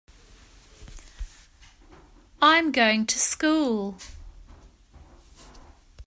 I'm 2.41 2.71
going 2.71 3.05
to 3.05 3.19
school. 3.19 3.99